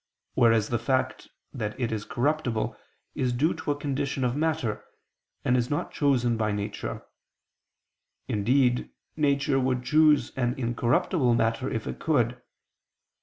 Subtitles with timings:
[0.33, 2.75] Whereas the fact that it is corruptible
[3.13, 4.83] is due to a condition of matter,
[5.45, 7.05] and is not chosen by nature:
[8.27, 12.41] indeed nature would choose an incorruptible matter if it could.